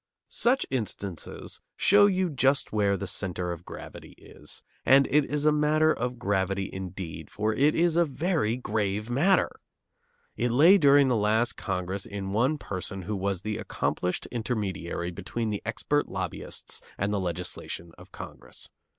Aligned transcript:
Such 0.29 0.65
instances 0.71 1.61
show 1.77 2.07
you 2.07 2.31
just 2.31 2.71
where 2.73 2.97
the 2.97 3.05
centre 3.05 3.51
of 3.51 3.63
gravity 3.63 4.13
is, 4.17 4.63
and 4.83 5.05
it 5.11 5.23
is 5.25 5.45
a 5.45 5.51
matter 5.51 5.93
of 5.93 6.17
gravity 6.17 6.67
indeed, 6.73 7.29
for 7.29 7.53
it 7.53 7.75
is 7.75 7.95
a 7.95 8.03
very 8.03 8.57
grave 8.57 9.11
matter! 9.11 9.51
It 10.35 10.49
lay 10.49 10.79
during 10.79 11.07
the 11.07 11.15
last 11.15 11.55
Congress 11.55 12.07
in 12.07 12.29
the 12.29 12.31
one 12.31 12.57
person 12.57 13.03
who 13.03 13.15
was 13.15 13.41
the 13.43 13.59
accomplished 13.59 14.25
intermediary 14.31 15.11
between 15.11 15.51
the 15.51 15.61
expert 15.67 16.09
lobbyists 16.09 16.81
and 16.97 17.13
the 17.13 17.19
legislation 17.19 17.91
of 17.99 18.11
Congress. 18.11 18.69